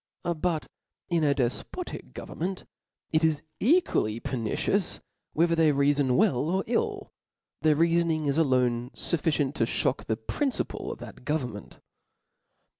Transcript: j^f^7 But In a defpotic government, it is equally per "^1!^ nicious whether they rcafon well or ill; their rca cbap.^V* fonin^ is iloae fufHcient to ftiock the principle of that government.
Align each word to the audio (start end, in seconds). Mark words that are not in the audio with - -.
j^f^7 0.25 0.41
But 0.41 0.67
In 1.09 1.23
a 1.23 1.35
defpotic 1.35 2.11
government, 2.13 2.65
it 3.13 3.23
is 3.23 3.43
equally 3.59 4.19
per 4.19 4.35
"^1!^ 4.35 4.41
nicious 4.51 4.99
whether 5.33 5.53
they 5.53 5.71
rcafon 5.71 6.15
well 6.17 6.37
or 6.49 6.63
ill; 6.65 7.13
their 7.61 7.75
rca 7.75 8.01
cbap.^V* 8.01 8.05
fonin^ 8.05 8.27
is 8.27 8.37
iloae 8.39 8.91
fufHcient 8.93 9.53
to 9.53 9.65
ftiock 9.65 10.05
the 10.05 10.17
principle 10.17 10.91
of 10.91 10.97
that 10.97 11.23
government. 11.23 11.77